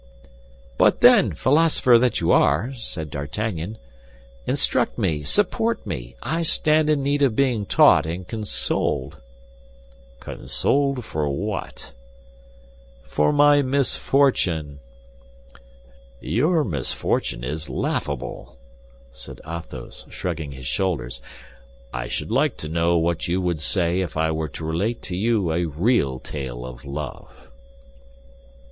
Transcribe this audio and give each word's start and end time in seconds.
"But 0.79 1.01
then, 1.01 1.33
philosopher 1.33 1.99
that 1.99 2.19
you 2.19 2.31
are," 2.31 2.73
said 2.75 3.11
D'Artagnan, 3.11 3.77
"instruct 4.47 4.97
me, 4.97 5.21
support 5.21 5.85
me. 5.85 6.15
I 6.23 6.41
stand 6.41 6.89
in 6.89 7.03
need 7.03 7.21
of 7.21 7.35
being 7.35 7.67
taught 7.67 8.07
and 8.07 8.27
consoled." 8.27 9.17
"Consoled 10.19 11.05
for 11.05 11.29
what?" 11.29 11.91
"For 13.03 13.31
my 13.31 13.61
misfortune." 13.61 14.79
"Your 16.19 16.63
misfortune 16.63 17.43
is 17.43 17.69
laughable," 17.69 18.57
said 19.11 19.39
Athos, 19.47 20.07
shrugging 20.09 20.53
his 20.53 20.65
shoulders; 20.65 21.21
"I 21.93 22.07
should 22.07 22.31
like 22.31 22.57
to 22.57 22.67
know 22.67 22.97
what 22.97 23.27
you 23.27 23.39
would 23.39 23.61
say 23.61 23.99
if 24.01 24.17
I 24.17 24.31
were 24.31 24.49
to 24.49 24.65
relate 24.65 25.03
to 25.03 25.15
you 25.15 25.51
a 25.53 25.65
real 25.67 26.17
tale 26.17 26.65
of 26.65 26.85
love!" 26.85 27.29